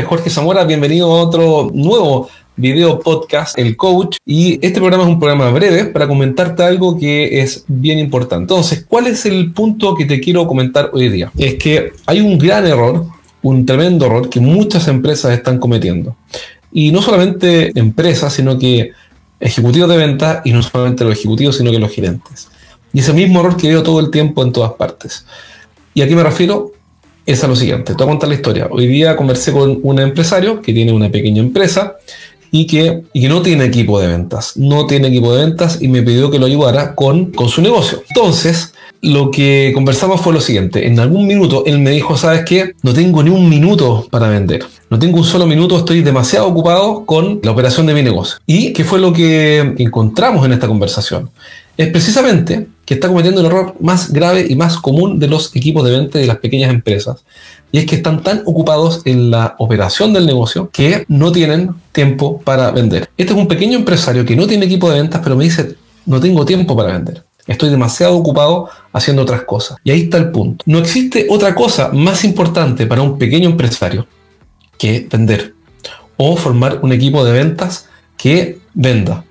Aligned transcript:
Jorge 0.00 0.30
Zamora, 0.30 0.64
bienvenido 0.64 1.12
a 1.12 1.22
otro 1.22 1.70
nuevo 1.74 2.30
video 2.56 2.98
podcast, 2.98 3.58
El 3.58 3.76
Coach, 3.76 4.16
y 4.24 4.54
este 4.64 4.80
programa 4.80 5.04
es 5.04 5.10
un 5.10 5.20
programa 5.20 5.50
breve 5.50 5.84
para 5.84 6.08
comentarte 6.08 6.62
algo 6.62 6.98
que 6.98 7.42
es 7.42 7.64
bien 7.68 7.98
importante. 7.98 8.44
Entonces, 8.44 8.86
¿cuál 8.88 9.08
es 9.08 9.26
el 9.26 9.52
punto 9.52 9.94
que 9.94 10.06
te 10.06 10.18
quiero 10.18 10.46
comentar 10.46 10.90
hoy 10.94 11.10
día? 11.10 11.30
Es 11.36 11.56
que 11.56 11.92
hay 12.06 12.20
un 12.20 12.38
gran 12.38 12.66
error, 12.66 13.04
un 13.42 13.66
tremendo 13.66 14.06
error 14.06 14.30
que 14.30 14.40
muchas 14.40 14.88
empresas 14.88 15.32
están 15.32 15.58
cometiendo. 15.58 16.16
Y 16.72 16.90
no 16.90 17.02
solamente 17.02 17.78
empresas, 17.78 18.32
sino 18.32 18.58
que 18.58 18.92
ejecutivos 19.38 19.90
de 19.90 19.96
ventas, 19.98 20.40
y 20.46 20.52
no 20.52 20.62
solamente 20.62 21.04
los 21.04 21.18
ejecutivos, 21.18 21.58
sino 21.58 21.70
que 21.70 21.78
los 21.78 21.92
gerentes. 21.92 22.48
Y 22.94 23.00
ese 23.00 23.12
mismo 23.12 23.40
error 23.40 23.58
que 23.58 23.68
veo 23.68 23.82
todo 23.82 24.00
el 24.00 24.10
tiempo 24.10 24.42
en 24.42 24.52
todas 24.52 24.72
partes. 24.72 25.26
¿Y 25.92 26.00
a 26.00 26.08
qué 26.08 26.16
me 26.16 26.22
refiero? 26.22 26.71
Es 27.26 27.44
a 27.44 27.48
lo 27.48 27.56
siguiente. 27.56 27.94
Te 27.94 28.04
voy 28.04 28.10
a 28.10 28.14
contar 28.14 28.28
la 28.28 28.34
historia. 28.34 28.68
Hoy 28.70 28.86
día 28.86 29.16
conversé 29.16 29.52
con 29.52 29.80
un 29.82 29.98
empresario 29.98 30.60
que 30.60 30.72
tiene 30.72 30.92
una 30.92 31.10
pequeña 31.10 31.40
empresa 31.40 31.96
y 32.50 32.66
que, 32.66 33.02
no 33.14 33.42
tiene 33.42 33.64
equipo 33.64 33.98
de 33.98 34.08
ventas. 34.08 34.56
No 34.56 34.86
tiene 34.86 35.08
equipo 35.08 35.34
de 35.34 35.46
ventas 35.46 35.78
y 35.80 35.88
me 35.88 36.02
pidió 36.02 36.30
que 36.30 36.38
lo 36.38 36.46
ayudara 36.46 36.94
con, 36.94 37.32
con 37.32 37.48
su 37.48 37.62
negocio. 37.62 38.02
Entonces, 38.08 38.74
lo 39.00 39.30
que 39.30 39.72
conversamos 39.74 40.20
fue 40.20 40.32
lo 40.32 40.40
siguiente. 40.40 40.86
En 40.86 41.00
algún 41.00 41.26
minuto 41.26 41.64
él 41.66 41.78
me 41.78 41.90
dijo, 41.90 42.16
¿sabes 42.16 42.44
qué? 42.44 42.74
No 42.82 42.92
tengo 42.92 43.22
ni 43.22 43.30
un 43.30 43.48
minuto 43.48 44.06
para 44.10 44.28
vender. 44.28 44.64
No 44.90 44.98
tengo 44.98 45.16
un 45.18 45.24
solo 45.24 45.46
minuto, 45.46 45.78
estoy 45.78 46.02
demasiado 46.02 46.46
ocupado 46.46 47.06
con 47.06 47.40
la 47.42 47.50
operación 47.50 47.86
de 47.86 47.94
mi 47.94 48.02
negocio. 48.02 48.36
¿Y 48.46 48.74
qué 48.74 48.84
fue 48.84 49.00
lo 49.00 49.12
que 49.12 49.74
encontramos 49.78 50.44
en 50.44 50.52
esta 50.52 50.68
conversación? 50.68 51.30
Es 51.76 51.88
precisamente 51.88 52.68
que 52.84 52.94
está 52.94 53.08
cometiendo 53.08 53.40
el 53.40 53.46
error 53.46 53.74
más 53.80 54.12
grave 54.12 54.46
y 54.48 54.56
más 54.56 54.76
común 54.76 55.18
de 55.18 55.28
los 55.28 55.54
equipos 55.56 55.84
de 55.84 55.92
venta 55.92 56.18
de 56.18 56.26
las 56.26 56.38
pequeñas 56.38 56.70
empresas. 56.70 57.24
Y 57.70 57.78
es 57.78 57.86
que 57.86 57.96
están 57.96 58.22
tan 58.22 58.42
ocupados 58.44 59.00
en 59.06 59.30
la 59.30 59.54
operación 59.58 60.12
del 60.12 60.26
negocio 60.26 60.68
que 60.70 61.04
no 61.08 61.32
tienen 61.32 61.70
tiempo 61.92 62.40
para 62.40 62.70
vender. 62.70 63.08
Este 63.16 63.32
es 63.32 63.38
un 63.38 63.48
pequeño 63.48 63.78
empresario 63.78 64.24
que 64.24 64.36
no 64.36 64.46
tiene 64.46 64.66
equipo 64.66 64.90
de 64.90 65.00
ventas, 65.00 65.20
pero 65.24 65.36
me 65.36 65.44
dice, 65.44 65.76
no 66.04 66.20
tengo 66.20 66.44
tiempo 66.44 66.76
para 66.76 66.92
vender. 66.92 67.24
Estoy 67.46 67.70
demasiado 67.70 68.16
ocupado 68.16 68.68
haciendo 68.92 69.22
otras 69.22 69.42
cosas. 69.42 69.78
Y 69.82 69.90
ahí 69.90 70.02
está 70.02 70.18
el 70.18 70.30
punto. 70.30 70.62
No 70.66 70.78
existe 70.78 71.26
otra 71.30 71.54
cosa 71.54 71.90
más 71.92 72.24
importante 72.24 72.86
para 72.86 73.02
un 73.02 73.18
pequeño 73.18 73.48
empresario 73.48 74.06
que 74.78 75.06
vender 75.10 75.54
o 76.16 76.36
formar 76.36 76.80
un 76.82 76.92
equipo 76.92 77.24
de 77.24 77.32
ventas 77.32 77.88
que 78.16 78.60
venda. 78.74 79.24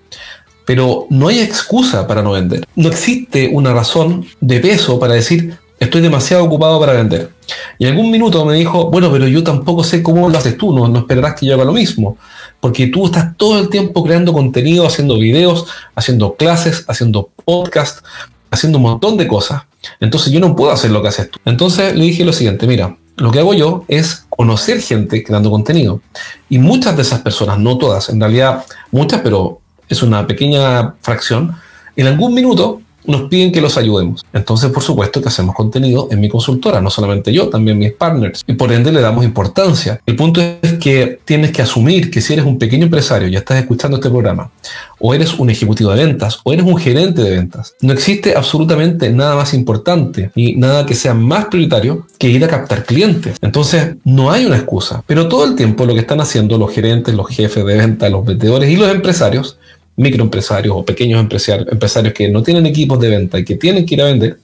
Pero 0.66 1.08
no 1.09 1.28
hay 1.28 1.40
excusa 1.40 2.08
para 2.08 2.22
no 2.22 2.31
vender. 2.31 2.66
No 2.76 2.90
existe 2.90 3.50
una 3.52 3.73
razón 3.73 4.26
de 4.40 4.59
peso 4.59 5.00
para 5.00 5.16
decir 5.16 5.58
estoy 5.81 6.02
demasiado 6.02 6.44
ocupado 6.44 6.80
para 6.80 6.94
vender. 6.94 7.31
Y 7.80 7.88
algún 7.88 8.12
minuto 8.12 8.45
me 8.45 8.54
dijo, 8.54 8.92
bueno, 8.92 9.12
pero 9.12 9.28
yo 9.28 9.44
tampoco 9.44 9.84
sé 9.84 10.04
cómo 10.04 10.30
lo 10.30 10.38
haces 10.38 10.56
tú, 10.56 10.72
no, 10.73 10.88
no 10.88 11.00
esperarás 11.00 11.39
que 11.39 11.48
yo 11.48 11.56
haga 11.56 11.66
lo 11.66 11.73
mismo, 11.73 12.17
porque 12.59 12.88
tú 12.88 13.08
estás 13.08 13.36
todo 13.36 13.59
el 13.59 13.67
tiempo 13.67 14.04
creando 14.04 14.32
contenido, 14.32 14.86
haciendo 14.86 15.17
videos, 15.17 15.66
haciendo 15.95 16.36
clases, 16.36 16.86
haciendo 16.88 17.32
podcast, 17.44 18.06
haciendo 18.52 18.78
un 18.78 18.84
montón 18.84 19.17
de 19.17 19.28
cosas. 19.28 19.64
Entonces 20.00 20.32
yo 20.32 20.39
no 20.39 20.56
puedo 20.56 20.72
hacer 20.72 20.92
lo 20.92 21.02
que 21.02 21.08
haces 21.08 21.32
tú. 21.32 21.39
Entonces 21.45 21.95
le 21.95 22.06
dije 22.06 22.23
lo 22.23 22.32
siguiente, 22.32 22.67
mira, 22.67 22.95
lo 23.17 23.32
que 23.32 23.39
hago 23.39 23.56
yo 23.56 23.84
es 23.88 24.26
conocer 24.30 24.82
gente 24.82 25.23
creando 25.23 25.50
contenido. 25.50 26.02
Y 26.48 26.59
muchas 26.59 26.95
de 26.95 27.02
esas 27.02 27.22
personas, 27.22 27.58
no 27.58 27.80
todas, 27.80 28.09
en 28.09 28.20
realidad 28.20 28.66
muchas, 28.92 29.22
pero 29.22 29.61
es 29.94 30.03
una 30.03 30.28
pequeña 30.28 30.95
fracción, 31.02 31.56
en 31.95 32.08
algún 32.08 32.34
minuto 32.34 32.81
nos 33.06 33.23
piden 33.23 33.52
que 33.52 33.61
los 33.61 33.78
ayudemos. 33.78 34.23
Entonces, 34.33 34.72
por 34.72 34.83
supuesto 34.83 35.22
que 35.22 35.30
hacemos 35.30 35.56
contenido 35.56 36.08
en 36.11 36.20
mi 36.20 36.30
consultora, 36.30 36.81
no 36.81 36.89
solamente 36.89 37.33
yo, 37.33 37.50
también 37.50 37.78
mis 37.78 37.94
partners. 37.94 38.44
Y 38.48 38.53
por 38.53 38.72
ende 38.72 38.92
le 38.92 39.02
damos 39.02 39.25
importancia. 39.25 40.00
El 40.06 40.16
punto 40.16 40.42
es 40.42 40.73
que 40.73 41.20
tienes 41.25 41.52
que 41.52 41.61
asumir 41.61 42.11
que 42.11 42.22
si 42.22 42.33
eres 42.33 42.45
un 42.45 42.59
pequeño 42.59 42.86
empresario, 42.86 43.27
ya 43.27 43.39
estás 43.39 43.60
escuchando 43.60 43.98
este 43.98 44.10
programa, 44.10 44.52
o 44.99 45.14
eres 45.14 45.33
un 45.33 45.49
ejecutivo 45.49 45.92
de 45.92 46.05
ventas, 46.05 46.39
o 46.43 46.54
eres 46.54 46.66
un 46.66 46.77
gerente 46.77 47.21
de 47.21 47.32
ventas, 47.32 47.73
no 47.82 47.93
existe 47.93 48.36
absolutamente 48.36 49.10
nada 49.10 49.36
más 49.36 49.54
importante 49.54 50.32
y 50.36 50.55
nada 50.55 50.86
que 50.86 50.93
sea 50.93 51.14
más 51.14 51.45
prioritario 51.45 52.05
que 52.17 52.30
ir 52.30 52.43
a 52.43 52.48
captar 52.48 52.86
clientes. 52.86 53.37
Entonces, 53.42 53.95
no 54.04 54.32
hay 54.32 54.45
una 54.45 54.58
excusa. 54.58 55.04
Pero 55.08 55.27
todo 55.27 55.45
el 55.45 55.55
tiempo 55.55 55.86
lo 55.86 55.93
que 55.93 56.02
están 56.02 56.21
haciendo 56.21 56.58
los 56.58 56.71
gerentes, 56.71 57.16
los 57.16 57.27
jefes 57.27 57.66
de 57.66 57.77
ventas, 57.77 58.11
los 58.11 58.26
vendedores 58.26 58.70
y 58.70 58.76
los 58.76 58.89
empresarios 58.89 59.58
microempresarios 60.02 60.76
o 60.76 60.84
pequeños 60.84 61.20
empresarios, 61.20 62.14
que 62.14 62.30
no 62.30 62.44
tienen 62.44 62.66
equipos 62.66 63.00
de 63.00 63.10
venta 63.10 63.39
y 63.39 63.45
que 63.45 63.56
tienen 63.56 63.86
que 63.86 63.95
ir 63.95 64.02
a 64.02 64.06
vender, 64.06 64.38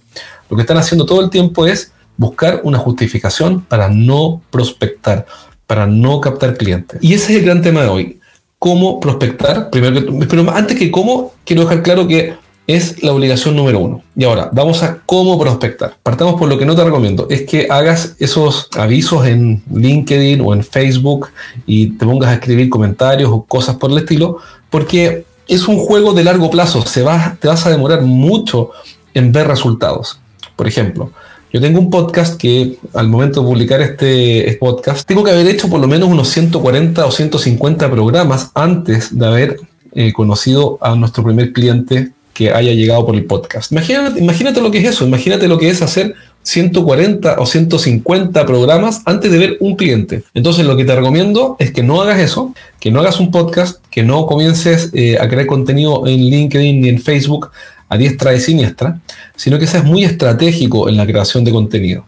lo 0.50 0.56
que 0.56 0.62
están 0.62 0.78
haciendo 0.78 1.06
todo 1.06 1.22
el 1.22 1.30
tiempo 1.30 1.66
es 1.66 1.92
buscar 2.16 2.62
una 2.64 2.78
justificación 2.78 3.62
para 3.62 3.90
no 3.90 4.42
prospectar, 4.50 5.26
para 5.66 5.86
no 5.86 6.22
captar 6.22 6.58
clientes. 6.58 7.00
Y 7.02 7.14
ese 7.14 7.34
es 7.34 7.40
el 7.40 7.46
gran 7.46 7.62
tema 7.62 7.82
de 7.82 7.90
hoy. 7.90 8.20
¿Cómo 8.60 9.00
prospectar? 9.00 9.70
Primero 9.70 10.02
pero 10.28 10.50
antes 10.52 10.78
que 10.78 10.90
cómo, 10.90 11.34
quiero 11.46 11.64
dejar 11.64 11.84
claro 11.84 12.08
que 12.08 12.34
es 12.68 13.02
la 13.02 13.14
obligación 13.14 13.56
número 13.56 13.80
uno. 13.80 14.04
Y 14.16 14.26
ahora, 14.26 14.50
vamos 14.52 14.84
a 14.84 15.00
cómo 15.06 15.40
prospectar. 15.40 15.96
Partamos 16.04 16.36
por 16.36 16.50
lo 16.50 16.58
que 16.58 16.66
no 16.66 16.76
te 16.76 16.84
recomiendo, 16.84 17.28
es 17.30 17.44
que 17.44 17.68
hagas 17.70 18.16
esos 18.20 18.68
avisos 18.76 19.26
en 19.26 19.64
LinkedIn 19.74 20.42
o 20.42 20.54
en 20.54 20.64
Facebook 20.64 21.30
y 21.66 21.92
te 21.92 22.06
pongas 22.06 22.30
a 22.30 22.34
escribir 22.34 22.70
comentarios 22.70 23.32
o 23.32 23.46
cosas 23.46 23.78
por 23.78 23.90
el 23.92 24.00
estilo, 24.00 24.40
porque 24.70 25.26
es 25.48 25.68
un 25.68 25.78
juego 25.78 26.14
de 26.14 26.24
largo 26.24 26.50
plazo, 26.50 26.86
se 26.86 27.04
va, 27.04 27.38
te 27.40 27.48
vas 27.48 27.66
a 27.66 27.70
demorar 27.70 28.02
mucho 28.02 28.72
en 29.14 29.32
ver 29.32 29.48
resultados. 29.48 30.20
Por 30.56 30.68
ejemplo, 30.68 31.12
yo 31.52 31.62
tengo 31.62 31.80
un 31.80 31.90
podcast 31.90 32.40
que 32.40 32.78
al 32.94 33.08
momento 33.08 33.42
de 33.42 33.48
publicar 33.48 33.82
este, 33.82 34.50
este, 34.50 34.58
podcast, 34.58 35.08
tengo 35.08 35.24
que 35.24 35.32
haber 35.32 35.48
hecho 35.48 35.70
por 35.70 35.80
lo 35.80 35.88
menos 35.88 36.10
unos 36.10 36.28
140 36.30 37.06
o 37.06 37.12
150 37.12 37.90
programas 37.90 38.52
antes 38.54 39.18
de 39.18 39.26
haber 39.26 39.60
eh, 39.94 40.12
conocido 40.12 40.78
a 40.82 40.96
nuestro 40.96 41.24
primer 41.24 41.54
cliente 41.54 42.12
que 42.34 42.52
haya 42.52 42.74
llegado 42.74 43.06
por 43.06 43.16
el 43.16 43.26
podcast. 43.26 43.72
Imagínate, 43.72 44.20
imagínate 44.20 44.62
lo 44.62 44.70
que 44.70 44.80
es 44.80 44.86
eso, 44.86 45.06
imagínate 45.06 45.48
lo 45.48 45.58
que 45.58 45.70
es 45.70 45.82
hacer 45.82 46.14
140 46.48 47.36
o 47.40 47.46
150 47.46 48.46
programas 48.46 49.02
antes 49.04 49.30
de 49.30 49.38
ver 49.38 49.58
un 49.60 49.76
cliente. 49.76 50.24
Entonces 50.34 50.66
lo 50.66 50.78
que 50.78 50.86
te 50.86 50.96
recomiendo 50.96 51.58
es 51.60 51.72
que 51.72 51.84
no 51.84 52.02
hagas 52.02 52.20
eso, 52.20 52.54
que 52.80 52.90
no 52.90 53.02
hagas 53.02 53.20
un 53.20 53.32
podcast, 53.32 53.84
que 53.92 54.02
no 54.02 54.26
comiences 54.26 54.92
eh, 54.94 55.18
a 55.20 55.28
crear 55.28 55.46
contenido 55.46 56.08
en 56.08 56.22
LinkedIn 56.22 56.80
ni 56.80 56.88
en 56.88 57.02
Facebook 57.02 57.52
a 57.90 57.98
diestra 57.98 58.34
y 58.34 58.40
siniestra, 58.40 59.02
sino 59.36 59.60
que 59.60 59.68
seas 59.68 59.84
muy 59.84 60.06
estratégico 60.06 60.88
en 60.88 60.96
la 60.96 61.06
creación 61.06 61.44
de 61.44 61.52
contenido. 61.52 62.06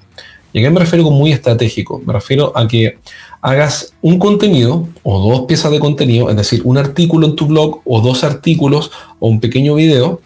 ¿Y 0.53 0.59
a 0.59 0.61
qué 0.61 0.69
me 0.69 0.79
refiero 0.79 1.03
con 1.03 1.15
muy 1.15 1.33
estratégico? 1.33 2.01
Me 2.05 2.13
refiero 2.13 2.57
a 2.57 2.65
que 2.65 2.97
hagas 3.41 3.93
un 4.01 4.19
contenido 4.19 4.87
o 5.03 5.31
dos 5.31 5.47
piezas 5.47 5.69
de 5.71 5.79
contenido, 5.79 6.29
es 6.29 6.37
decir, 6.37 6.61
un 6.63 6.77
artículo 6.77 7.27
en 7.27 7.35
tu 7.35 7.45
blog 7.45 7.81
o 7.83 7.99
dos 7.99 8.23
artículos 8.23 8.89
o 9.19 9.27
un 9.27 9.41
pequeño 9.41 9.75
video, 9.75 10.21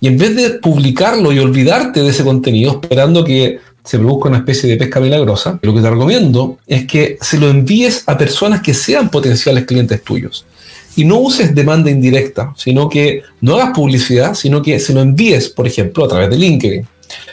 y 0.00 0.08
en 0.08 0.18
vez 0.18 0.36
de 0.36 0.50
publicarlo 0.50 1.32
y 1.32 1.38
olvidarte 1.38 2.02
de 2.02 2.10
ese 2.10 2.24
contenido 2.24 2.80
esperando 2.82 3.24
que 3.24 3.58
se 3.84 3.98
produzca 3.98 4.30
una 4.30 4.38
especie 4.38 4.68
de 4.68 4.76
pesca 4.76 4.98
milagrosa, 4.98 5.58
lo 5.62 5.74
que 5.74 5.80
te 5.80 5.90
recomiendo 5.90 6.58
es 6.66 6.86
que 6.86 7.18
se 7.20 7.38
lo 7.38 7.48
envíes 7.48 8.04
a 8.06 8.16
personas 8.16 8.62
que 8.62 8.72
sean 8.72 9.10
potenciales 9.10 9.66
clientes 9.66 10.02
tuyos. 10.02 10.46
Y 10.96 11.04
no 11.04 11.18
uses 11.18 11.54
demanda 11.54 11.90
indirecta, 11.90 12.52
sino 12.56 12.88
que 12.88 13.22
no 13.40 13.56
hagas 13.56 13.70
publicidad, 13.74 14.34
sino 14.34 14.62
que 14.62 14.78
se 14.78 14.94
lo 14.94 15.00
envíes, 15.00 15.48
por 15.48 15.66
ejemplo, 15.66 16.04
a 16.04 16.08
través 16.08 16.30
de 16.30 16.36
LinkedIn, 16.36 16.86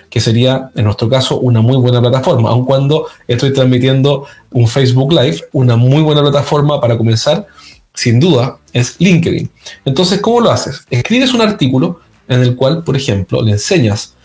que 0.09 0.19
sería, 0.19 0.71
en 0.75 0.83
nuestro 0.83 1.07
caso, 1.07 1.39
una 1.39 1.61
muy 1.61 1.77
buena 1.77 2.01
plataforma, 2.01 2.49
aun 2.49 2.65
cuando 2.65 3.07
estoy 3.27 3.53
transmitiendo 3.53 4.25
un 4.51 4.67
Facebook 4.67 5.13
Live, 5.13 5.37
una 5.53 5.77
muy 5.77 6.01
buena 6.01 6.21
plataforma 6.21 6.81
para 6.81 6.97
comenzar, 6.97 7.47
sin 7.93 8.19
duda, 8.19 8.57
es 8.73 8.95
LinkedIn. 8.99 9.49
Entonces, 9.85 10.19
¿cómo 10.19 10.41
lo 10.41 10.51
haces? 10.51 10.81
Escribes 10.89 11.33
un 11.33 11.41
artículo 11.41 12.01
en 12.27 12.41
el 12.41 12.55
cual, 12.55 12.83
por 12.83 12.95
ejemplo, 12.95 13.41
le 13.41 13.51
enseñas, 13.51 14.15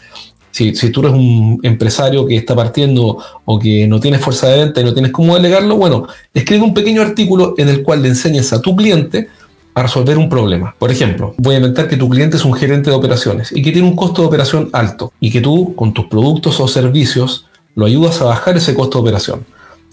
si, 0.50 0.72
tú 0.90 1.00
eres 1.00 1.12
un 1.12 1.60
empresario 1.62 2.24
que 2.26 2.37
está 2.37 2.54
partiendo 2.56 3.19
o 3.44 3.58
que 3.58 3.87
no 3.87 4.00
tienes 4.00 4.22
fuerza 4.22 4.48
de 4.48 4.64
venta 4.64 4.81
y 4.81 4.84
no 4.84 4.94
tienes 4.94 5.12
cómo 5.12 5.34
delegarlo, 5.34 5.76
bueno, 5.76 6.06
escribe 6.32 6.64
un 6.64 6.72
pequeño 6.72 7.02
artículo 7.02 7.54
en 7.58 7.69
el 7.69 7.82
cual 7.82 8.02
le 8.02 8.08
enseñas 8.08 8.52
a 8.52 8.60
tu 8.62 8.75
cliente 8.75 9.28
a 9.75 9.82
resolver 9.82 10.16
un 10.16 10.31
problema. 10.31 10.75
Por 10.78 10.90
ejemplo, 10.90 11.34
voy 11.37 11.54
a 11.54 11.58
inventar 11.58 11.88
que 11.88 11.98
tu 11.98 12.08
cliente 12.08 12.38
es 12.38 12.44
un 12.46 12.54
gerente 12.54 12.88
de 12.88 12.96
operaciones 12.96 13.52
y 13.52 13.60
que 13.60 13.72
tiene 13.72 13.87
un 13.87 13.94
costo 13.94 14.22
de 14.22 14.28
operación 14.28 14.70
alto 14.72 15.12
y 15.20 15.31
que 15.31 15.42
tú 15.42 15.75
con 15.75 15.92
tus 15.92 16.06
productos 16.06 16.58
o 16.60 16.69
servicios 16.69 17.46
lo 17.75 17.84
ayudas 17.84 18.22
a 18.22 18.25
bajar 18.25 18.56
ese 18.56 18.75
costo 18.75 18.99
de 18.99 19.02
operación. 19.02 19.44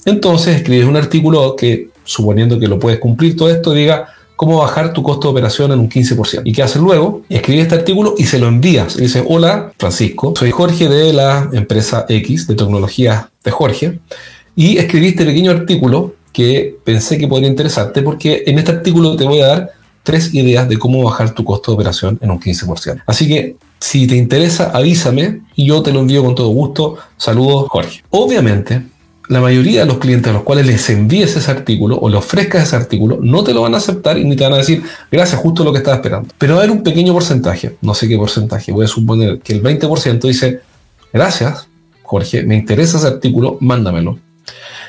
Entonces 0.05 0.55
escribes 0.55 0.85
un 0.85 0.95
artículo 0.95 1.57
que, 1.57 1.89
suponiendo 2.05 2.57
que 2.57 2.69
lo 2.69 2.79
puedes 2.79 2.99
cumplir 2.99 3.35
todo 3.35 3.49
esto, 3.49 3.73
diga, 3.73 4.07
cómo 4.45 4.59
bajar 4.59 4.91
tu 4.91 5.01
costo 5.03 5.29
de 5.29 5.31
operación 5.31 5.71
en 5.71 5.79
un 5.79 5.89
15%. 5.89 6.41
¿Y 6.43 6.51
qué 6.51 6.63
haces 6.63 6.81
luego? 6.81 7.21
Escribes 7.29 7.63
este 7.63 7.75
artículo 7.75 8.15
y 8.17 8.25
se 8.25 8.39
lo 8.39 8.47
envías. 8.47 8.97
Y 8.97 9.03
dices, 9.03 9.23
hola, 9.25 9.71
Francisco, 9.77 10.33
soy 10.37 10.51
Jorge 10.51 10.89
de 10.89 11.13
la 11.13 11.49
empresa 11.53 12.05
X 12.09 12.47
de 12.47 12.55
tecnología 12.55 13.29
de 13.41 13.51
Jorge. 13.51 13.99
Y 14.53 14.77
escribí 14.77 15.07
este 15.07 15.25
pequeño 15.25 15.51
artículo 15.51 16.15
que 16.33 16.75
pensé 16.83 17.17
que 17.17 17.27
podría 17.27 17.47
interesarte 17.47 18.01
porque 18.01 18.43
en 18.45 18.59
este 18.59 18.71
artículo 18.71 19.15
te 19.15 19.23
voy 19.23 19.39
a 19.39 19.47
dar 19.47 19.71
tres 20.03 20.33
ideas 20.33 20.67
de 20.67 20.77
cómo 20.77 21.01
bajar 21.03 21.33
tu 21.33 21.45
costo 21.45 21.71
de 21.71 21.75
operación 21.75 22.19
en 22.21 22.29
un 22.29 22.39
15%. 22.39 23.03
Así 23.05 23.29
que 23.29 23.55
si 23.79 24.07
te 24.07 24.17
interesa, 24.17 24.71
avísame 24.73 25.41
y 25.55 25.67
yo 25.67 25.81
te 25.81 25.93
lo 25.93 26.01
envío 26.01 26.23
con 26.23 26.35
todo 26.35 26.49
gusto. 26.49 26.97
Saludos, 27.15 27.67
Jorge. 27.69 28.03
Obviamente, 28.09 28.81
la 29.29 29.39
mayoría 29.39 29.81
de 29.81 29.85
los 29.85 29.99
clientes 29.99 30.29
a 30.29 30.33
los 30.33 30.43
cuales 30.43 30.65
les 30.65 30.89
envíes 30.89 31.35
ese 31.35 31.49
artículo 31.49 31.97
o 31.97 32.09
le 32.09 32.17
ofrezcas 32.17 32.63
ese 32.63 32.75
artículo, 32.75 33.19
no 33.21 33.43
te 33.43 33.53
lo 33.53 33.61
van 33.61 33.73
a 33.73 33.77
aceptar 33.77 34.17
y 34.17 34.25
ni 34.25 34.35
te 34.35 34.43
van 34.43 34.53
a 34.53 34.57
decir, 34.57 34.83
gracias, 35.11 35.39
justo 35.39 35.63
lo 35.63 35.71
que 35.71 35.77
estaba 35.77 35.97
esperando. 35.97 36.29
Pero 36.37 36.55
va 36.55 36.61
a 36.61 36.63
haber 36.63 36.75
un 36.75 36.83
pequeño 36.83 37.13
porcentaje, 37.13 37.77
no 37.81 37.93
sé 37.93 38.07
qué 38.07 38.17
porcentaje, 38.17 38.71
voy 38.71 38.85
a 38.85 38.87
suponer 38.87 39.39
que 39.39 39.53
el 39.53 39.63
20% 39.63 40.19
dice, 40.21 40.61
gracias, 41.11 41.67
Jorge, 42.01 42.43
me 42.43 42.55
interesa 42.55 42.97
ese 42.97 43.07
artículo, 43.07 43.57
mándamelo. 43.61 44.19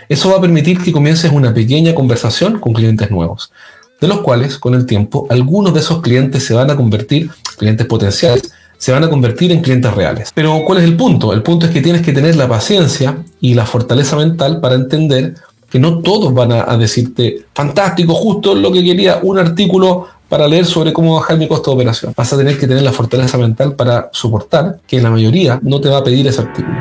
Eso 0.08 0.30
va 0.30 0.38
a 0.38 0.40
permitir 0.40 0.82
que 0.82 0.92
comiences 0.92 1.30
una 1.32 1.54
pequeña 1.54 1.94
conversación 1.94 2.58
con 2.58 2.72
clientes 2.72 3.10
nuevos, 3.10 3.52
de 4.00 4.08
los 4.08 4.20
cuales, 4.20 4.58
con 4.58 4.74
el 4.74 4.84
tiempo, 4.84 5.26
algunos 5.30 5.72
de 5.72 5.80
esos 5.80 6.02
clientes 6.02 6.44
se 6.44 6.54
van 6.54 6.70
a 6.70 6.76
convertir, 6.76 7.30
clientes 7.56 7.86
potenciales, 7.86 8.52
se 8.84 8.92
van 8.92 9.02
a 9.02 9.08
convertir 9.08 9.50
en 9.50 9.62
clientes 9.62 9.90
reales. 9.94 10.30
Pero 10.34 10.62
¿cuál 10.66 10.76
es 10.80 10.84
el 10.84 10.94
punto? 10.94 11.32
El 11.32 11.42
punto 11.42 11.64
es 11.64 11.72
que 11.72 11.80
tienes 11.80 12.02
que 12.02 12.12
tener 12.12 12.36
la 12.36 12.46
paciencia 12.46 13.16
y 13.40 13.54
la 13.54 13.64
fortaleza 13.64 14.14
mental 14.14 14.60
para 14.60 14.74
entender 14.74 15.36
que 15.70 15.78
no 15.78 16.00
todos 16.00 16.34
van 16.34 16.52
a, 16.52 16.76
decirte, 16.76 17.46
fantástico, 17.54 18.12
justo 18.12 18.54
lo 18.54 18.70
que 18.70 18.84
quería, 18.84 19.20
un 19.22 19.38
artículo 19.38 20.08
para 20.28 20.46
leer 20.46 20.66
sobre 20.66 20.92
cómo 20.92 21.14
bajar 21.14 21.38
mi 21.38 21.48
costo 21.48 21.70
de 21.70 21.76
operación. 21.76 22.12
Vas 22.14 22.30
a 22.34 22.36
tener 22.36 22.58
que 22.58 22.66
tener 22.66 22.82
la 22.82 22.92
fortaleza 22.92 23.38
mental 23.38 23.74
para 23.74 24.10
soportar 24.12 24.80
que 24.86 25.00
la 25.00 25.08
mayoría 25.08 25.58
no 25.62 25.80
te 25.80 25.88
va 25.88 25.96
a 25.96 26.04
pedir 26.04 26.26
ese 26.26 26.42
artículo. 26.42 26.76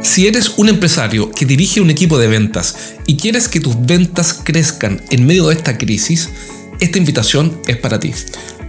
Si 0.00 0.26
eres 0.26 0.54
un 0.56 0.70
empresario 0.70 1.30
que 1.30 1.44
dirige 1.44 1.82
un 1.82 1.90
equipo 1.90 2.16
de 2.16 2.28
ventas 2.28 2.94
y 3.06 3.18
quieres 3.18 3.48
que 3.48 3.60
tus 3.60 3.78
ventas 3.84 4.32
crezcan 4.32 5.02
en 5.10 5.26
medio 5.26 5.48
de 5.48 5.56
esta 5.56 5.76
crisis, 5.76 6.30
esta 6.80 6.96
invitación 6.96 7.60
es 7.66 7.76
para 7.76 8.00
ti. 8.00 8.14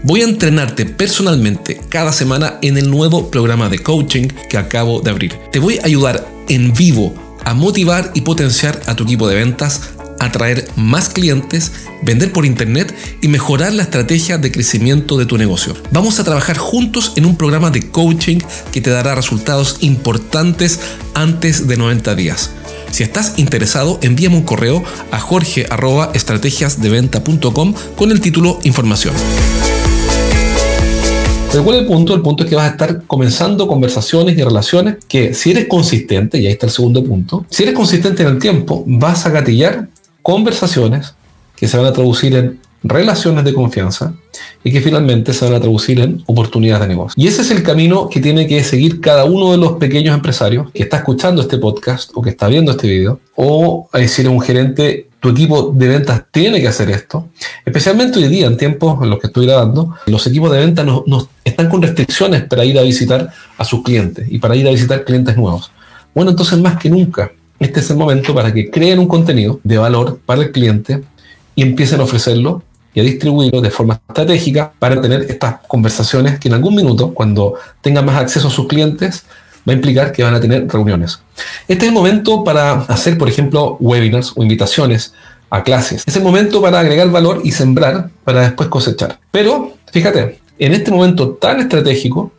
Voy 0.05 0.21
a 0.21 0.25
entrenarte 0.25 0.85
personalmente 0.85 1.81
cada 1.89 2.13
semana 2.13 2.59
en 2.61 2.77
el 2.77 2.91
nuevo 2.91 3.31
programa 3.31 3.69
de 3.69 3.79
coaching 3.79 4.27
que 4.51 4.59
acabo 4.59 5.01
de 5.01 5.09
abrir. 5.09 5.33
Te 5.51 5.57
voy 5.57 5.79
a 5.79 5.85
ayudar 5.85 6.27
en 6.47 6.75
vivo 6.75 7.15
a 7.43 7.55
motivar 7.55 8.11
y 8.13 8.21
potenciar 8.21 8.79
a 8.85 8.95
tu 8.95 9.05
equipo 9.05 9.27
de 9.27 9.33
ventas, 9.33 9.95
atraer 10.19 10.69
más 10.75 11.09
clientes, 11.09 11.71
vender 12.03 12.31
por 12.31 12.45
internet 12.45 12.93
y 13.23 13.29
mejorar 13.29 13.73
la 13.73 13.81
estrategia 13.81 14.37
de 14.37 14.51
crecimiento 14.51 15.17
de 15.17 15.25
tu 15.25 15.39
negocio. 15.39 15.73
Vamos 15.89 16.19
a 16.19 16.23
trabajar 16.23 16.59
juntos 16.59 17.13
en 17.15 17.25
un 17.25 17.35
programa 17.35 17.71
de 17.71 17.89
coaching 17.89 18.37
que 18.71 18.81
te 18.81 18.91
dará 18.91 19.15
resultados 19.15 19.77
importantes 19.79 20.81
antes 21.15 21.67
de 21.67 21.77
90 21.77 22.13
días. 22.13 22.51
Si 22.91 23.01
estás 23.01 23.33
interesado, 23.37 23.97
envíame 24.03 24.35
un 24.35 24.43
correo 24.43 24.83
a 25.09 25.19
jorge.estrategiasdeventa.com 25.19 27.73
con 27.95 28.11
el 28.11 28.21
título 28.21 28.59
Información. 28.61 29.15
Pero 31.55 31.63
¿cuál 31.63 31.77
el 31.77 31.85
punto? 31.85 32.13
El 32.13 32.21
punto 32.21 32.43
es 32.43 32.49
que 32.49 32.55
vas 32.57 32.67
a 32.67 32.71
estar 32.71 33.03
comenzando 33.03 33.65
conversaciones 33.65 34.37
y 34.37 34.43
relaciones 34.43 34.97
que 35.07 35.33
si 35.33 35.51
eres 35.51 35.69
consistente, 35.69 36.37
y 36.37 36.47
ahí 36.47 36.51
está 36.51 36.65
el 36.65 36.71
segundo 36.73 37.01
punto, 37.01 37.45
si 37.49 37.63
eres 37.63 37.73
consistente 37.73 38.23
en 38.23 38.27
el 38.27 38.39
tiempo, 38.39 38.83
vas 38.85 39.25
a 39.25 39.29
gatillar 39.29 39.87
conversaciones 40.21 41.15
que 41.55 41.69
se 41.69 41.77
van 41.77 41.85
a 41.85 41.93
traducir 41.93 42.35
en 42.35 42.59
relaciones 42.83 43.45
de 43.45 43.53
confianza 43.53 44.13
y 44.65 44.71
que 44.73 44.81
finalmente 44.81 45.31
se 45.31 45.45
van 45.45 45.53
a 45.53 45.61
traducir 45.61 46.01
en 46.01 46.21
oportunidades 46.25 46.81
de 46.81 46.87
negocio. 46.89 47.23
Y 47.23 47.27
ese 47.27 47.41
es 47.41 47.51
el 47.51 47.63
camino 47.63 48.09
que 48.09 48.19
tiene 48.19 48.47
que 48.47 48.61
seguir 48.61 48.99
cada 48.99 49.23
uno 49.23 49.53
de 49.53 49.57
los 49.57 49.77
pequeños 49.77 50.13
empresarios 50.13 50.69
que 50.73 50.83
está 50.83 50.97
escuchando 50.97 51.41
este 51.41 51.57
podcast 51.57 52.11
o 52.15 52.21
que 52.21 52.31
está 52.31 52.49
viendo 52.49 52.71
este 52.71 52.89
video 52.89 53.21
o 53.33 53.87
a 53.93 53.99
decir 53.99 54.27
un 54.27 54.41
gerente 54.41 55.07
tu 55.25 55.31
equipo 55.31 55.71
de 55.73 55.87
ventas 55.87 56.21
tiene 56.29 56.61
que 56.61 56.67
hacer 56.67 56.91
esto. 56.91 57.29
Especialmente 57.65 58.19
hoy 58.19 58.27
día, 58.27 58.45
en 58.45 58.57
tiempos 58.57 59.01
en 59.01 59.09
los 59.09 59.17
que 59.17 59.25
estoy 59.25 59.47
grabando, 59.47 59.95
los 60.05 60.27
equipos 60.27 60.51
de 60.51 60.59
ventas 60.59 60.85
no, 60.85 61.27
están 61.43 61.67
con 61.67 61.81
restricciones 61.81 62.43
para 62.43 62.63
ir 62.63 62.77
a 62.77 62.83
visitar 62.83 63.31
a 63.57 63.65
sus 63.65 63.81
clientes 63.81 64.27
y 64.29 64.37
para 64.37 64.55
ir 64.55 64.67
a 64.67 64.69
visitar 64.69 65.03
clientes 65.03 65.35
nuevos. 65.35 65.71
Bueno, 66.13 66.29
entonces 66.29 66.59
más 66.59 66.77
que 66.77 66.91
nunca, 66.91 67.31
este 67.59 67.79
es 67.79 67.89
el 67.89 67.97
momento 67.97 68.35
para 68.35 68.53
que 68.53 68.69
creen 68.69 68.99
un 68.99 69.07
contenido 69.07 69.59
de 69.63 69.79
valor 69.79 70.19
para 70.23 70.43
el 70.43 70.51
cliente 70.51 71.01
y 71.55 71.63
empiecen 71.63 72.01
a 72.01 72.03
ofrecerlo 72.03 72.61
y 72.93 72.99
a 72.99 73.03
distribuirlo 73.03 73.61
de 73.61 73.71
forma 73.71 73.99
estratégica 74.07 74.73
para 74.77 75.01
tener 75.01 75.23
estas 75.23 75.55
conversaciones 75.67 76.37
que 76.37 76.49
en 76.49 76.53
algún 76.53 76.75
minuto, 76.75 77.15
cuando 77.15 77.55
tengan 77.81 78.05
más 78.05 78.17
acceso 78.17 78.49
a 78.49 78.51
sus 78.51 78.67
clientes, 78.67 79.25
va 79.67 79.73
a 79.73 79.75
implicar 79.75 80.11
que 80.11 80.23
van 80.23 80.35
a 80.35 80.39
tener 80.39 80.67
reuniones. 80.67 81.19
Este 81.67 81.85
es 81.85 81.89
el 81.89 81.93
momento 81.93 82.43
para 82.43 82.73
hacer, 82.83 83.17
por 83.17 83.27
ejemplo, 83.27 83.77
webinars 83.79 84.33
o 84.35 84.43
invitaciones 84.43 85.13
a 85.49 85.63
clases. 85.63 86.03
Es 86.05 86.15
el 86.15 86.23
momento 86.23 86.61
para 86.61 86.79
agregar 86.79 87.09
valor 87.09 87.41
y 87.43 87.51
sembrar 87.51 88.09
para 88.23 88.41
después 88.41 88.69
cosechar. 88.69 89.19
Pero, 89.31 89.73
fíjate, 89.91 90.39
en 90.59 90.73
este 90.73 90.91
momento 90.91 91.31
tan 91.31 91.59
estratégico, 91.59 92.31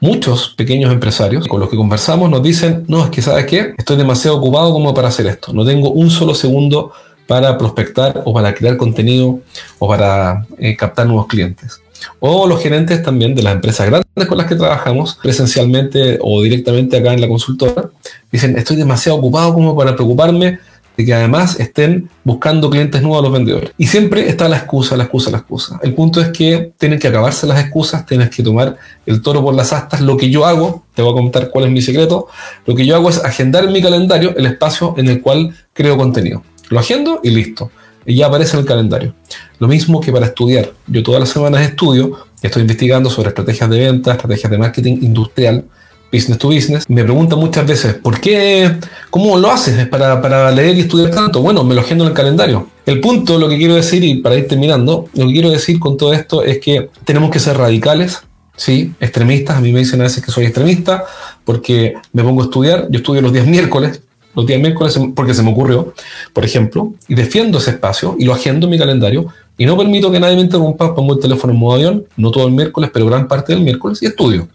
muchos 0.00 0.50
pequeños 0.50 0.92
empresarios 0.92 1.46
con 1.48 1.60
los 1.60 1.68
que 1.68 1.76
conversamos 1.76 2.30
nos 2.30 2.42
dicen, 2.42 2.84
no, 2.88 3.04
es 3.04 3.10
que 3.10 3.22
sabes 3.22 3.46
qué, 3.46 3.74
estoy 3.78 3.96
demasiado 3.96 4.38
ocupado 4.38 4.72
como 4.72 4.92
para 4.92 5.08
hacer 5.08 5.26
esto. 5.26 5.52
No 5.52 5.64
tengo 5.64 5.90
un 5.90 6.10
solo 6.10 6.34
segundo 6.34 6.92
para 7.26 7.56
prospectar 7.56 8.22
o 8.24 8.34
para 8.34 8.54
crear 8.54 8.76
contenido 8.76 9.40
o 9.78 9.88
para 9.88 10.46
eh, 10.58 10.76
captar 10.76 11.06
nuevos 11.06 11.26
clientes 11.26 11.80
o 12.20 12.46
los 12.46 12.62
gerentes 12.62 13.02
también 13.02 13.34
de 13.34 13.42
las 13.42 13.54
empresas 13.54 13.86
grandes 13.86 14.28
con 14.28 14.38
las 14.38 14.46
que 14.46 14.56
trabajamos 14.56 15.18
presencialmente 15.22 16.18
o 16.20 16.42
directamente 16.42 16.96
acá 16.96 17.12
en 17.12 17.20
la 17.20 17.28
consultora, 17.28 17.90
dicen, 18.30 18.56
estoy 18.56 18.76
demasiado 18.76 19.18
ocupado 19.18 19.54
como 19.54 19.76
para 19.76 19.94
preocuparme 19.94 20.58
de 20.96 21.04
que 21.04 21.12
además 21.12 21.58
estén 21.58 22.08
buscando 22.22 22.70
clientes 22.70 23.02
nuevos 23.02 23.18
a 23.18 23.22
los 23.22 23.32
vendedores. 23.32 23.72
Y 23.76 23.86
siempre 23.86 24.28
está 24.28 24.48
la 24.48 24.58
excusa, 24.58 24.96
la 24.96 25.04
excusa, 25.04 25.30
la 25.30 25.38
excusa. 25.38 25.80
El 25.82 25.94
punto 25.94 26.20
es 26.20 26.28
que 26.28 26.72
tienen 26.78 26.98
que 26.98 27.08
acabarse 27.08 27.46
las 27.46 27.60
excusas, 27.60 28.06
tienes 28.06 28.30
que 28.30 28.42
tomar 28.42 28.76
el 29.06 29.20
toro 29.20 29.42
por 29.42 29.54
las 29.54 29.72
astas. 29.72 30.00
Lo 30.00 30.16
que 30.16 30.30
yo 30.30 30.46
hago, 30.46 30.84
te 30.94 31.02
voy 31.02 31.12
a 31.12 31.14
contar 31.14 31.50
cuál 31.50 31.64
es 31.64 31.70
mi 31.72 31.82
secreto, 31.82 32.28
lo 32.66 32.74
que 32.74 32.86
yo 32.86 32.94
hago 32.94 33.10
es 33.10 33.24
agendar 33.24 33.64
en 33.64 33.72
mi 33.72 33.82
calendario 33.82 34.34
el 34.36 34.46
espacio 34.46 34.94
en 34.96 35.08
el 35.08 35.20
cual 35.20 35.54
creo 35.72 35.96
contenido. 35.96 36.42
Lo 36.68 36.78
agendo 36.78 37.20
y 37.22 37.30
listo 37.30 37.70
ya 38.06 38.26
aparece 38.26 38.56
el 38.58 38.64
calendario. 38.64 39.14
Lo 39.58 39.68
mismo 39.68 40.00
que 40.00 40.12
para 40.12 40.26
estudiar. 40.26 40.72
Yo 40.86 41.02
todas 41.02 41.20
las 41.20 41.30
semanas 41.30 41.62
estudio, 41.62 42.18
estoy 42.42 42.62
investigando 42.62 43.08
sobre 43.08 43.28
estrategias 43.28 43.70
de 43.70 43.78
venta, 43.78 44.12
estrategias 44.12 44.50
de 44.50 44.58
marketing 44.58 44.98
industrial, 45.02 45.64
business 46.12 46.38
to 46.38 46.48
business. 46.48 46.84
Me 46.88 47.02
preguntan 47.02 47.38
muchas 47.38 47.66
veces, 47.66 47.94
¿por 47.94 48.20
qué? 48.20 48.76
¿Cómo 49.10 49.36
lo 49.38 49.50
haces 49.50 49.86
para, 49.88 50.20
para 50.20 50.50
leer 50.50 50.76
y 50.76 50.80
estudiar 50.80 51.10
tanto? 51.10 51.40
Bueno, 51.40 51.64
me 51.64 51.74
lo 51.74 51.80
agendo 51.80 52.04
en 52.04 52.10
el 52.10 52.16
calendario. 52.16 52.68
El 52.86 53.00
punto, 53.00 53.38
lo 53.38 53.48
que 53.48 53.56
quiero 53.56 53.74
decir, 53.74 54.04
y 54.04 54.16
para 54.16 54.36
ir 54.36 54.46
terminando, 54.46 55.08
lo 55.14 55.26
que 55.26 55.32
quiero 55.32 55.50
decir 55.50 55.78
con 55.78 55.96
todo 55.96 56.12
esto 56.12 56.44
es 56.44 56.58
que 56.58 56.90
tenemos 57.04 57.30
que 57.30 57.40
ser 57.40 57.56
radicales, 57.56 58.20
¿sí? 58.56 58.92
Extremistas. 59.00 59.56
A 59.56 59.60
mí 59.60 59.72
me 59.72 59.80
dicen 59.80 60.00
a 60.00 60.04
veces 60.04 60.24
que 60.24 60.30
soy 60.30 60.44
extremista 60.44 61.04
porque 61.44 61.94
me 62.12 62.22
pongo 62.22 62.42
a 62.42 62.44
estudiar. 62.44 62.86
Yo 62.90 62.98
estudio 62.98 63.22
los 63.22 63.32
días 63.32 63.46
miércoles, 63.46 64.02
los 64.34 64.46
días 64.46 64.60
miércoles 64.60 64.98
porque 65.14 65.34
se 65.34 65.42
me 65.42 65.50
ocurrió, 65.50 65.94
por 66.32 66.44
ejemplo, 66.44 66.94
y 67.08 67.14
defiendo 67.14 67.58
ese 67.58 67.70
espacio 67.70 68.16
y 68.18 68.24
lo 68.24 68.34
agendo 68.34 68.66
en 68.66 68.70
mi 68.70 68.78
calendario 68.78 69.26
y 69.56 69.66
no 69.66 69.76
permito 69.76 70.10
que 70.10 70.18
nadie 70.18 70.36
me 70.36 70.42
interrumpa, 70.42 70.94
pongo 70.94 71.14
el 71.14 71.20
teléfono 71.20 71.52
en 71.52 71.58
modo 71.58 71.74
avión, 71.74 72.04
no 72.16 72.30
todo 72.30 72.46
el 72.46 72.52
miércoles, 72.52 72.90
pero 72.92 73.06
gran 73.06 73.28
parte 73.28 73.52
del 73.52 73.62
miércoles 73.62 74.02
y 74.02 74.06
estudio. 74.06 74.48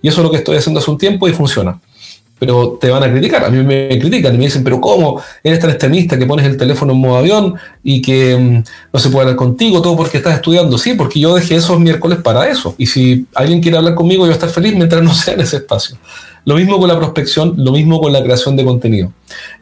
Y 0.00 0.08
eso 0.08 0.20
es 0.20 0.24
lo 0.24 0.30
que 0.30 0.38
estoy 0.38 0.56
haciendo 0.56 0.80
hace 0.80 0.90
un 0.90 0.98
tiempo 0.98 1.28
y 1.28 1.32
funciona. 1.32 1.80
Pero 2.42 2.76
te 2.80 2.90
van 2.90 3.04
a 3.04 3.08
criticar, 3.08 3.44
a 3.44 3.50
mí 3.50 3.62
me 3.62 3.96
critican 4.00 4.34
y 4.34 4.38
me 4.38 4.46
dicen, 4.46 4.64
pero 4.64 4.80
¿cómo 4.80 5.22
eres 5.44 5.60
tan 5.60 5.70
extremista 5.70 6.18
que 6.18 6.26
pones 6.26 6.44
el 6.44 6.56
teléfono 6.56 6.92
en 6.92 6.98
modo 6.98 7.18
avión 7.18 7.54
y 7.84 8.02
que 8.02 8.36
mm, 8.36 8.64
no 8.92 8.98
se 8.98 9.10
puede 9.10 9.22
hablar 9.22 9.36
contigo, 9.36 9.80
todo 9.80 9.96
porque 9.96 10.16
estás 10.16 10.34
estudiando? 10.34 10.76
Sí, 10.76 10.94
porque 10.94 11.20
yo 11.20 11.36
dejé 11.36 11.54
esos 11.54 11.78
miércoles 11.78 12.18
para 12.18 12.48
eso. 12.48 12.74
Y 12.78 12.86
si 12.86 13.28
alguien 13.36 13.60
quiere 13.60 13.78
hablar 13.78 13.94
conmigo, 13.94 14.24
yo 14.24 14.26
voy 14.26 14.30
a 14.30 14.32
estar 14.32 14.48
feliz 14.48 14.74
mientras 14.74 15.04
no 15.04 15.14
sea 15.14 15.34
en 15.34 15.40
ese 15.42 15.58
espacio. 15.58 15.96
Lo 16.44 16.56
mismo 16.56 16.80
con 16.80 16.88
la 16.88 16.96
prospección, 16.96 17.54
lo 17.58 17.70
mismo 17.70 18.00
con 18.00 18.12
la 18.12 18.20
creación 18.24 18.56
de 18.56 18.64
contenido. 18.64 19.12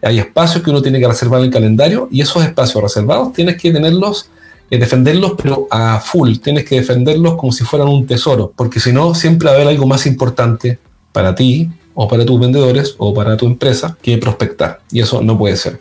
Hay 0.01 0.19
espacios 0.19 0.65
que 0.65 0.71
uno 0.71 0.81
tiene 0.81 1.01
que 1.01 1.07
reservar 1.07 1.41
en 1.41 1.49
el 1.49 1.53
calendario 1.53 2.09
y 2.11 2.23
esos 2.23 2.43
espacios 2.43 2.83
reservados 2.83 3.35
tienes 3.35 3.61
que 3.61 3.71
tenerlos, 3.71 4.31
eh, 4.71 4.79
defenderlos, 4.79 5.35
pero 5.37 5.69
a 5.71 6.01
full. 6.01 6.39
Tienes 6.39 6.65
que 6.65 6.77
defenderlos 6.77 7.35
como 7.35 7.53
si 7.53 7.63
fueran 7.63 7.89
un 7.89 8.07
tesoro, 8.07 8.55
porque 8.57 8.81
si 8.81 8.91
no, 8.91 9.15
siempre 9.15 9.49
va 9.49 9.53
a 9.53 9.55
haber 9.57 9.69
algo 9.69 9.87
más 9.87 10.07
importante 10.07 10.79
para 11.13 11.35
ti 11.35 11.69
o 11.95 12.09
para 12.09 12.25
tus 12.25 12.39
vendedores 12.39 12.95
o 12.99 13.13
para 13.15 13.37
tu 13.37 13.47
empresa 13.47 13.97
que 14.03 14.19
prospectar. 14.19 14.81
Y 14.91 15.01
eso 15.01 15.23
no 15.23 15.37
puede 15.37 15.57
ser. 15.57 15.81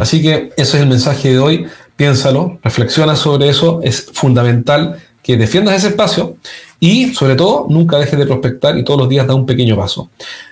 Así 0.00 0.22
que 0.22 0.50
ese 0.56 0.76
es 0.76 0.82
el 0.82 0.88
mensaje 0.88 1.30
de 1.30 1.38
hoy. 1.38 1.66
Piénsalo, 1.96 2.58
reflexiona 2.62 3.16
sobre 3.16 3.50
eso. 3.50 3.80
Es 3.82 4.06
fundamental 4.12 4.98
que 5.22 5.36
defiendas 5.36 5.76
ese 5.76 5.88
espacio 5.88 6.36
y, 6.78 7.12
sobre 7.12 7.36
todo, 7.36 7.66
nunca 7.68 7.98
dejes 7.98 8.18
de 8.18 8.24
prospectar 8.24 8.78
y 8.78 8.84
todos 8.84 8.98
los 8.98 9.08
días 9.08 9.26
da 9.26 9.34
un 9.34 9.44
pequeño 9.44 9.76
paso. 9.76 10.08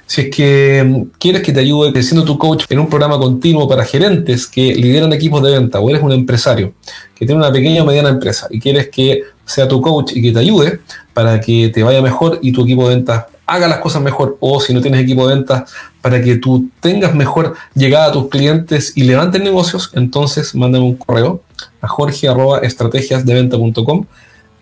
Si 0.07 0.23
es 0.23 0.31
que 0.31 0.85
mm, 0.87 1.19
quieres 1.19 1.43
que 1.43 1.53
te 1.53 1.61
ayude 1.61 2.03
siendo 2.03 2.25
tu 2.25 2.37
coach 2.37 2.65
en 2.69 2.79
un 2.79 2.89
programa 2.89 3.19
continuo 3.19 3.67
para 3.67 3.85
gerentes 3.85 4.47
que 4.47 4.75
lideran 4.75 5.13
equipos 5.15 5.43
de 5.43 5.53
venta 5.53 5.81
o 5.81 5.89
eres 5.89 6.03
un 6.03 6.13
empresario 6.13 6.75
que 7.15 7.25
tiene 7.25 7.41
una 7.41 7.51
pequeña 7.51 7.83
o 7.83 7.87
mediana 7.87 8.11
empresa 8.11 8.47
y 8.51 8.61
quieres 8.61 8.89
que 8.89 9.23
sea 9.49 9.67
tu 9.67 9.81
coach 9.81 10.13
y 10.15 10.23
que 10.23 10.33
te 10.33 10.39
ayude 10.39 10.79
para 11.15 11.41
que 11.41 11.71
te 11.71 11.83
vaya 11.83 12.03
mejor 12.03 12.39
y 12.43 12.53
tu 12.53 12.63
equipo 12.63 12.87
de 12.89 12.95
ventas 12.97 13.25
haga 13.47 13.67
las 13.67 13.79
cosas 13.79 14.03
mejor 14.03 14.37
o 14.41 14.61
si 14.61 14.75
no 14.75 14.83
tienes 14.83 15.01
equipo 15.01 15.27
de 15.27 15.37
ventas 15.37 15.73
para 16.03 16.23
que 16.23 16.37
tú 16.37 16.69
tengas 16.81 17.15
mejor 17.15 17.55
llegada 17.75 18.05
a 18.07 18.13
tus 18.13 18.29
clientes 18.29 18.93
y 18.95 19.05
levantes 19.05 19.43
negocios, 19.43 19.91
entonces 19.95 20.55
mándame 20.55 20.85
un 20.85 20.97
correo 20.97 21.41
a 21.81 21.89
jorge.estrategiasdeventa.com 21.89 24.05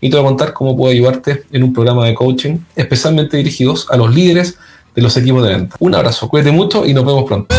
y 0.01 0.09
te 0.09 0.17
voy 0.17 0.25
a 0.25 0.29
contar 0.29 0.53
cómo 0.53 0.77
puedo 0.77 0.93
ayudarte 0.93 1.43
en 1.51 1.65
un 1.65 1.73
programa 1.73 2.07
de 2.07 2.15
coaching 2.15 2.59
especialmente 2.77 3.37
dirigidos 3.37 3.89
a 3.91 3.97
los 3.97 4.15
líderes 4.15 4.57
de 4.95 5.03
los 5.03 5.17
equipos 5.17 5.43
de 5.43 5.49
venta. 5.51 5.75
Un 5.81 5.97
abrazo, 5.97 6.29
cuídate 6.29 6.53
mucho 6.53 6.87
y 6.87 6.95
nos 6.95 7.05
vemos 7.05 7.25
pronto. 7.25 7.57